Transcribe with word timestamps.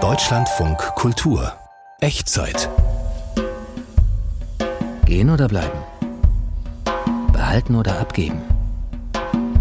Deutschlandfunk 0.00 0.78
Kultur 0.94 1.52
Echtzeit 1.98 2.68
Gehen 5.04 5.28
oder 5.30 5.48
bleiben? 5.48 5.80
Behalten 7.32 7.74
oder 7.74 7.98
abgeben? 7.98 8.40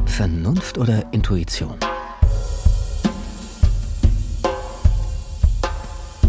Vernunft 0.05 0.78
oder 0.78 1.12
Intuition? 1.12 1.79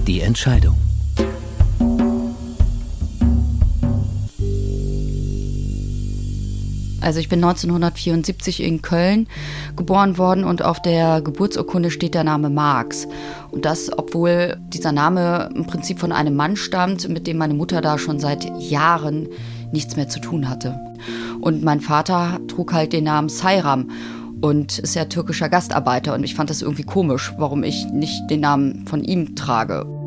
Die 0.06 0.22
Entscheidung. 0.22 0.87
Also 7.00 7.20
ich 7.20 7.28
bin 7.28 7.42
1974 7.42 8.62
in 8.62 8.82
Köln 8.82 9.28
geboren 9.76 10.18
worden 10.18 10.44
und 10.44 10.64
auf 10.64 10.82
der 10.82 11.20
Geburtsurkunde 11.20 11.90
steht 11.90 12.14
der 12.14 12.24
Name 12.24 12.50
Marx. 12.50 13.06
Und 13.50 13.64
das, 13.64 13.90
obwohl 13.96 14.56
dieser 14.68 14.92
Name 14.92 15.50
im 15.54 15.66
Prinzip 15.66 16.00
von 16.00 16.12
einem 16.12 16.34
Mann 16.34 16.56
stammt, 16.56 17.08
mit 17.08 17.26
dem 17.26 17.38
meine 17.38 17.54
Mutter 17.54 17.80
da 17.80 17.98
schon 17.98 18.18
seit 18.18 18.44
Jahren 18.60 19.28
nichts 19.72 19.96
mehr 19.96 20.08
zu 20.08 20.20
tun 20.20 20.48
hatte. 20.48 20.78
Und 21.40 21.62
mein 21.62 21.80
Vater 21.80 22.40
trug 22.48 22.72
halt 22.72 22.92
den 22.92 23.04
Namen 23.04 23.28
Sayram 23.28 23.90
und 24.40 24.78
ist 24.78 24.94
ja 24.94 25.04
türkischer 25.04 25.48
Gastarbeiter 25.48 26.14
und 26.14 26.24
ich 26.24 26.34
fand 26.34 26.50
das 26.50 26.62
irgendwie 26.62 26.84
komisch, 26.84 27.32
warum 27.38 27.62
ich 27.64 27.86
nicht 27.86 28.30
den 28.30 28.40
Namen 28.40 28.86
von 28.86 29.02
ihm 29.02 29.34
trage. 29.36 29.97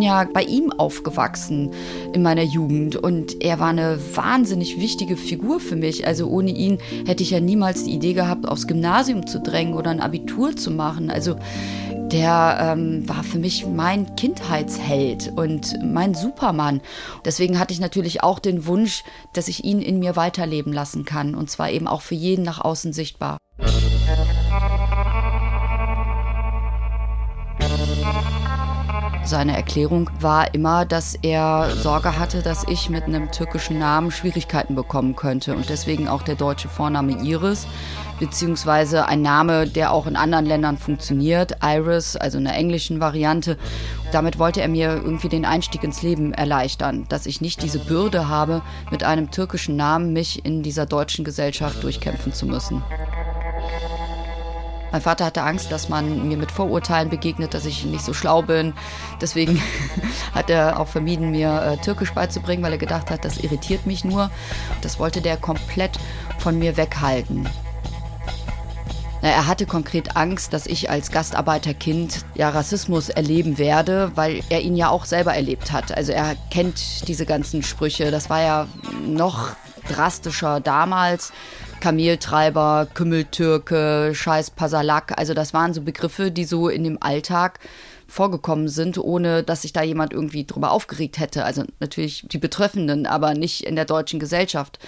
Bin 0.00 0.06
ja 0.06 0.26
bei 0.32 0.44
ihm 0.44 0.72
aufgewachsen 0.72 1.74
in 2.14 2.22
meiner 2.22 2.42
Jugend 2.42 2.96
und 2.96 3.42
er 3.42 3.58
war 3.58 3.68
eine 3.68 3.98
wahnsinnig 4.14 4.80
wichtige 4.80 5.14
Figur 5.14 5.60
für 5.60 5.76
mich. 5.76 6.06
Also 6.06 6.26
ohne 6.28 6.52
ihn 6.52 6.78
hätte 7.04 7.22
ich 7.22 7.32
ja 7.32 7.40
niemals 7.40 7.84
die 7.84 7.90
Idee 7.90 8.14
gehabt, 8.14 8.48
aufs 8.48 8.66
Gymnasium 8.66 9.26
zu 9.26 9.40
drängen 9.40 9.74
oder 9.74 9.90
ein 9.90 10.00
Abitur 10.00 10.56
zu 10.56 10.70
machen. 10.70 11.10
Also 11.10 11.36
der 11.90 12.72
ähm, 12.72 13.06
war 13.06 13.22
für 13.22 13.38
mich 13.38 13.66
mein 13.66 14.16
Kindheitsheld 14.16 15.34
und 15.36 15.78
mein 15.84 16.14
Supermann. 16.14 16.80
Deswegen 17.26 17.58
hatte 17.58 17.74
ich 17.74 17.80
natürlich 17.80 18.22
auch 18.22 18.38
den 18.38 18.64
Wunsch, 18.64 19.04
dass 19.34 19.48
ich 19.48 19.64
ihn 19.64 19.82
in 19.82 19.98
mir 19.98 20.16
weiterleben 20.16 20.72
lassen 20.72 21.04
kann 21.04 21.34
und 21.34 21.50
zwar 21.50 21.70
eben 21.70 21.86
auch 21.86 22.00
für 22.00 22.14
jeden 22.14 22.42
nach 22.42 22.62
außen 22.62 22.94
sichtbar. 22.94 23.36
Seine 29.30 29.54
Erklärung 29.54 30.10
war 30.18 30.54
immer, 30.54 30.84
dass 30.84 31.14
er 31.22 31.70
Sorge 31.76 32.18
hatte, 32.18 32.42
dass 32.42 32.66
ich 32.66 32.90
mit 32.90 33.04
einem 33.04 33.30
türkischen 33.30 33.78
Namen 33.78 34.10
Schwierigkeiten 34.10 34.74
bekommen 34.74 35.14
könnte 35.14 35.54
und 35.54 35.68
deswegen 35.68 36.08
auch 36.08 36.22
der 36.22 36.34
deutsche 36.34 36.66
Vorname 36.66 37.12
Iris, 37.22 37.68
beziehungsweise 38.18 39.06
ein 39.06 39.22
Name, 39.22 39.68
der 39.68 39.92
auch 39.92 40.08
in 40.08 40.16
anderen 40.16 40.46
Ländern 40.46 40.78
funktioniert, 40.78 41.58
Iris, 41.62 42.16
also 42.16 42.38
in 42.38 42.44
der 42.44 42.56
englischen 42.56 42.98
Variante. 42.98 43.56
Damit 44.10 44.40
wollte 44.40 44.62
er 44.62 44.68
mir 44.68 44.94
irgendwie 44.94 45.28
den 45.28 45.44
Einstieg 45.44 45.84
ins 45.84 46.02
Leben 46.02 46.34
erleichtern, 46.34 47.06
dass 47.08 47.26
ich 47.26 47.40
nicht 47.40 47.62
diese 47.62 47.78
Bürde 47.78 48.26
habe, 48.26 48.62
mit 48.90 49.04
einem 49.04 49.30
türkischen 49.30 49.76
Namen 49.76 50.12
mich 50.12 50.44
in 50.44 50.64
dieser 50.64 50.86
deutschen 50.86 51.24
Gesellschaft 51.24 51.84
durchkämpfen 51.84 52.32
zu 52.32 52.46
müssen. 52.46 52.82
Mein 54.92 55.00
Vater 55.00 55.24
hatte 55.24 55.42
Angst, 55.42 55.70
dass 55.70 55.88
man 55.88 56.28
mir 56.28 56.36
mit 56.36 56.50
Vorurteilen 56.50 57.10
begegnet, 57.10 57.54
dass 57.54 57.64
ich 57.64 57.84
nicht 57.84 58.04
so 58.04 58.12
schlau 58.12 58.42
bin. 58.42 58.72
Deswegen 59.20 59.62
hat 60.34 60.50
er 60.50 60.80
auch 60.80 60.88
vermieden, 60.88 61.30
mir 61.30 61.62
äh, 61.62 61.76
Türkisch 61.78 62.12
beizubringen, 62.12 62.62
weil 62.62 62.72
er 62.72 62.78
gedacht 62.78 63.10
hat, 63.10 63.24
das 63.24 63.38
irritiert 63.38 63.86
mich 63.86 64.04
nur. 64.04 64.30
Das 64.82 64.98
wollte 64.98 65.20
der 65.20 65.36
komplett 65.36 65.98
von 66.38 66.58
mir 66.58 66.76
weghalten. 66.76 67.48
Er 69.22 69.46
hatte 69.46 69.66
konkret 69.66 70.16
Angst, 70.16 70.54
dass 70.54 70.66
ich 70.66 70.88
als 70.88 71.10
Gastarbeiterkind 71.10 72.24
ja 72.34 72.48
Rassismus 72.48 73.10
erleben 73.10 73.58
werde, 73.58 74.12
weil 74.14 74.40
er 74.48 74.62
ihn 74.62 74.76
ja 74.76 74.88
auch 74.88 75.04
selber 75.04 75.34
erlebt 75.34 75.72
hat. 75.72 75.94
Also 75.94 76.12
er 76.12 76.36
kennt 76.50 77.06
diese 77.06 77.26
ganzen 77.26 77.62
Sprüche. 77.62 78.10
Das 78.10 78.30
war 78.30 78.40
ja 78.40 78.66
noch 79.06 79.50
drastischer 79.88 80.60
damals. 80.60 81.32
Kameltreiber, 81.80 82.86
Kümmeltürke, 82.92 84.12
Scheiß 84.14 84.50
Pasalak. 84.52 85.18
Also 85.18 85.34
das 85.34 85.54
waren 85.54 85.74
so 85.74 85.82
Begriffe, 85.82 86.30
die 86.30 86.44
so 86.44 86.68
in 86.68 86.84
dem 86.84 86.98
Alltag 87.02 87.58
vorgekommen 88.06 88.68
sind, 88.68 88.98
ohne 88.98 89.42
dass 89.42 89.62
sich 89.62 89.72
da 89.72 89.82
jemand 89.82 90.12
irgendwie 90.12 90.44
drüber 90.44 90.72
aufgeregt 90.72 91.18
hätte. 91.18 91.44
Also 91.44 91.64
natürlich 91.78 92.24
die 92.28 92.38
Betreffenden, 92.38 93.06
aber 93.06 93.34
nicht 93.34 93.64
in 93.64 93.76
der 93.76 93.84
deutschen 93.84 94.20
Gesellschaft. 94.20 94.78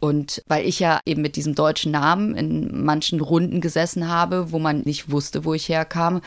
Und 0.00 0.42
weil 0.46 0.66
ich 0.66 0.78
ja 0.78 1.00
eben 1.04 1.22
mit 1.22 1.36
diesem 1.36 1.54
deutschen 1.54 1.92
Namen 1.92 2.34
in 2.36 2.84
manchen 2.84 3.20
Runden 3.20 3.60
gesessen 3.60 4.08
habe, 4.08 4.52
wo 4.52 4.58
man 4.58 4.80
nicht 4.80 5.10
wusste, 5.10 5.44
wo 5.44 5.54
ich 5.54 5.68
herkam, 5.68 6.20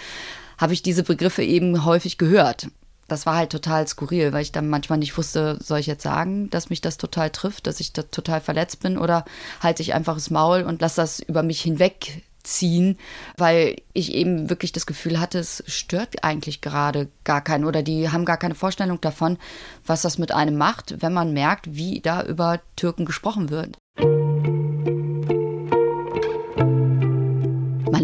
habe 0.58 0.74
ich 0.74 0.84
diese 0.84 1.04
Begriffe 1.04 1.44
eben 1.44 1.86
häufig 1.86 2.18
gehört 2.18 2.68
das 3.12 3.26
war 3.26 3.36
halt 3.36 3.52
total 3.52 3.88
skurril, 3.88 4.32
weil 4.34 4.42
ich 4.42 4.52
dann 4.52 4.70
manchmal 4.70 5.00
nicht 5.00 5.18
wusste, 5.18 5.58
soll 5.62 5.80
ich 5.80 5.88
jetzt 5.88 6.04
sagen, 6.04 6.50
dass 6.50 6.70
mich 6.70 6.82
das 6.82 6.98
total 6.98 7.30
trifft, 7.30 7.68
dass 7.68 7.80
ich 7.80 7.94
da 7.94 8.04
total 8.04 8.42
verletzt 8.42 8.82
bin 8.82 8.98
oder 8.98 9.26
halte 9.60 9.82
ich 9.82 9.94
einfach 9.94 10.16
das 10.16 10.30
Maul 10.30 10.62
und 10.64 10.82
lasse 10.82 11.02
das 11.02 11.20
über 11.20 11.44
mich 11.44 11.62
hinwegziehen, 11.62 12.98
weil 13.38 13.76
ich 13.94 14.14
eben 14.14 14.50
wirklich 14.50 14.72
das 14.72 14.86
Gefühl 14.86 15.20
hatte, 15.20 15.40
es 15.40 15.64
stört 15.68 16.24
eigentlich 16.24 16.62
gerade 16.62 17.10
gar 17.24 17.42
keinen 17.42 17.66
oder 17.66 17.84
die 17.84 18.10
haben 18.10 18.26
gar 18.26 18.38
keine 18.38 18.56
Vorstellung 18.56 19.02
davon, 19.02 19.38
was 19.86 20.02
das 20.02 20.18
mit 20.18 20.32
einem 20.32 20.58
macht, 20.58 21.02
wenn 21.02 21.14
man 21.14 21.34
merkt, 21.34 21.76
wie 21.76 22.00
da 22.00 22.24
über 22.24 22.62
Türken 22.78 23.06
gesprochen 23.06 23.50
wird. 23.50 23.78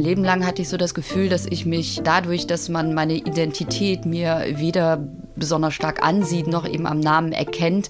Leben 0.07 0.23
lang 0.23 0.45
hatte 0.45 0.61
ich 0.61 0.69
so 0.69 0.77
das 0.77 0.93
Gefühl, 0.93 1.27
dass 1.27 1.45
ich 1.45 1.65
mich 1.65 1.99
dadurch, 2.01 2.47
dass 2.47 2.69
man 2.69 2.93
meine 2.93 3.15
Identität 3.15 4.05
mir 4.05 4.45
weder 4.55 5.05
besonders 5.35 5.73
stark 5.73 6.01
ansieht, 6.01 6.47
noch 6.47 6.65
eben 6.65 6.87
am 6.87 7.01
Namen 7.01 7.33
erkennt, 7.33 7.89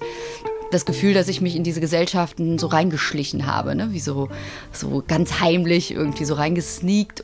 das 0.72 0.84
Gefühl, 0.84 1.14
dass 1.14 1.28
ich 1.28 1.40
mich 1.40 1.54
in 1.54 1.62
diese 1.62 1.80
Gesellschaften 1.80 2.58
so 2.58 2.66
reingeschlichen 2.66 3.46
habe, 3.46 3.76
ne? 3.76 3.92
wie 3.92 4.00
so, 4.00 4.28
so 4.72 5.02
ganz 5.06 5.38
heimlich 5.38 5.92
irgendwie 5.92 6.24
so 6.24 6.34
reingesneakt. 6.34 7.22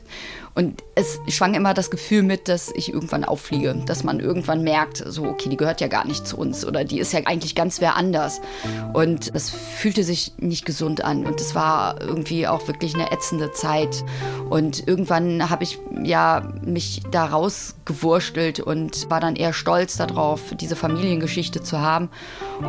Und 0.55 0.83
es 0.95 1.19
schwang 1.27 1.53
immer 1.53 1.73
das 1.73 1.91
Gefühl 1.91 2.23
mit, 2.23 2.47
dass 2.47 2.71
ich 2.73 2.93
irgendwann 2.93 3.25
auffliege, 3.25 3.75
dass 3.85 4.05
man 4.05 4.21
irgendwann 4.21 4.63
merkt, 4.63 5.03
so, 5.05 5.25
okay, 5.25 5.49
die 5.49 5.57
gehört 5.57 5.81
ja 5.81 5.87
gar 5.87 6.07
nicht 6.07 6.25
zu 6.25 6.37
uns 6.37 6.65
oder 6.65 6.85
die 6.85 6.99
ist 6.99 7.11
ja 7.11 7.19
eigentlich 7.25 7.55
ganz 7.55 7.81
wer 7.81 7.97
anders. 7.97 8.39
Und 8.93 9.35
es 9.35 9.49
fühlte 9.49 10.05
sich 10.05 10.31
nicht 10.37 10.65
gesund 10.65 11.03
an 11.03 11.25
und 11.25 11.41
es 11.41 11.55
war 11.55 11.99
irgendwie 11.99 12.47
auch 12.47 12.65
wirklich 12.69 12.95
eine 12.95 13.11
ätzende 13.11 13.51
Zeit. 13.51 14.05
Und 14.49 14.87
irgendwann 14.87 15.49
habe 15.49 15.65
ich 15.65 15.77
ja 16.03 16.53
mich 16.63 17.01
da 17.11 17.25
rausgewurstelt 17.25 18.61
und 18.61 19.09
war 19.09 19.19
dann 19.19 19.35
eher 19.35 19.51
stolz 19.51 19.97
darauf, 19.97 20.55
diese 20.55 20.77
Familiengeschichte 20.77 21.61
zu 21.63 21.81
haben. 21.81 22.09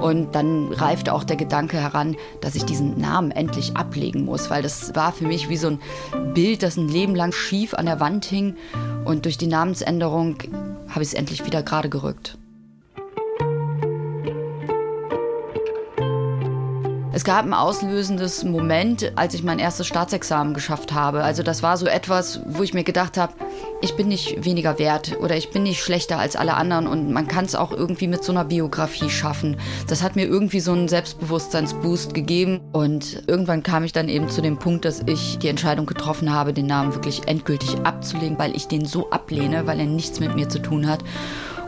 Und 0.01 0.35
dann 0.35 0.73
reifte 0.73 1.13
auch 1.13 1.23
der 1.23 1.37
Gedanke 1.37 1.81
heran, 1.81 2.17
dass 2.41 2.57
ich 2.57 2.65
diesen 2.65 3.01
Namen 3.01 3.31
endlich 3.31 3.77
ablegen 3.77 4.25
muss, 4.25 4.51
weil 4.51 4.63
das 4.63 4.97
war 4.97 5.13
für 5.13 5.27
mich 5.27 5.49
wie 5.49 5.57
so 5.57 5.69
ein 5.69 5.79
Bild, 6.35 6.65
das 6.65 6.77
ein 6.77 6.89
Leben 6.89 7.15
lang 7.15 7.31
schief 7.31 7.76
an 7.77 7.87
der 7.87 8.01
Wand 8.01 8.25
hing 8.25 8.57
und 9.05 9.25
durch 9.25 9.39
die 9.39 9.47
Namensänderung 9.47 10.39
habe 10.89 11.03
ich 11.03 11.09
es 11.09 11.15
endlich 11.15 11.45
wieder 11.45 11.63
gerade 11.63 11.89
gerückt. 11.89 12.39
Es 17.17 17.25
gab 17.25 17.47
ein 17.47 17.55
auslösendes 17.55 18.45
Moment, 18.45 19.11
als 19.17 19.33
ich 19.33 19.43
mein 19.43 19.59
erstes 19.59 19.87
Staatsexamen 19.87 20.53
geschafft 20.53 20.93
habe. 20.93 21.25
Also 21.25 21.43
das 21.43 21.63
war 21.63 21.79
so 21.79 21.87
etwas, 21.87 22.43
wo 22.45 22.63
ich 22.63 22.75
mir 22.75 22.85
gedacht 22.85 23.17
habe, 23.17 23.33
ich 23.81 23.97
bin 23.97 24.09
nicht 24.09 24.45
weniger 24.45 24.79
wert 24.79 25.17
oder 25.19 25.35
ich 25.35 25.49
bin 25.49 25.63
nicht 25.63 25.83
schlechter 25.83 26.19
als 26.19 26.37
alle 26.37 26.53
anderen 26.53 26.87
und 26.87 27.11
man 27.11 27.27
kann 27.27 27.47
es 27.47 27.55
auch 27.55 27.73
irgendwie 27.73 28.07
mit 28.07 28.23
so 28.23 28.33
einer 28.33 28.45
Biografie 28.45 29.09
schaffen. 29.09 29.57
Das 29.89 30.03
hat 30.03 30.15
mir 30.15 30.27
irgendwie 30.27 30.61
so 30.61 30.73
einen 30.73 30.89
Selbstbewusstseinsboost 30.89 32.13
gegeben 32.13 32.61
und 32.75 33.23
irgendwann 33.27 33.63
kam 33.63 33.85
ich 33.85 33.95
dann 33.95 34.11
eben 34.11 34.29
zu 34.29 34.43
dem 34.43 34.59
Punkt, 34.59 34.85
dass 34.85 35.01
ich 35.07 35.39
die 35.39 35.49
Entscheidung 35.49 35.87
getroffen 35.87 36.31
habe, 36.31 36.53
den 36.53 36.67
Namen 36.67 36.93
wirklich 36.93 37.27
endgültig 37.27 37.79
abzulegen, 37.83 38.39
weil 38.39 38.55
ich 38.55 38.69
den 38.69 38.85
so 38.85 39.09
ablehne, 39.09 39.67
weil 39.67 39.81
er 39.81 39.87
nichts 39.87 40.21
mit 40.21 40.37
mir 40.37 40.51
zu 40.51 40.61
tun 40.61 40.87
hat 40.87 41.03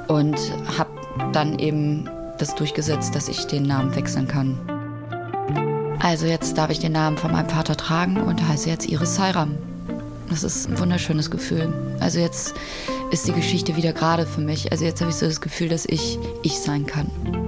und 0.09 0.37
habe 0.77 0.91
dann 1.33 1.59
eben 1.59 2.07
das 2.37 2.55
durchgesetzt, 2.55 3.15
dass 3.15 3.31
ich 3.31 3.47
den 3.47 3.63
Namen 3.63 3.97
wechseln 3.97 4.29
kann. 4.29 4.78
Also 6.01 6.27
jetzt 6.27 6.57
darf 6.57 6.71
ich 6.71 6.79
den 6.79 6.93
Namen 6.93 7.17
von 7.19 7.33
meinem 7.33 7.49
Vater 7.49 7.77
tragen 7.77 8.19
und 8.19 8.47
heiße 8.47 8.69
jetzt 8.69 8.89
Iris 8.89 9.17
Sairam. 9.17 9.57
Das 10.31 10.45
ist 10.45 10.69
ein 10.69 10.79
wunderschönes 10.79 11.31
Gefühl. 11.31 11.73
Also 12.01 12.19
jetzt 12.19 12.55
ist 13.11 13.27
die 13.27 13.33
Geschichte 13.33 13.77
wieder 13.77 13.93
gerade 13.93 14.27
für 14.27 14.41
mich. 14.41 14.71
Also 14.71 14.85
jetzt 14.85 15.01
habe 15.01 15.11
ich 15.11 15.17
so 15.17 15.27
das 15.27 15.41
Gefühl, 15.41 15.69
dass 15.69 15.87
ich 15.87 16.19
ich 16.43 16.59
sein 16.59 16.87
kann. 16.87 17.48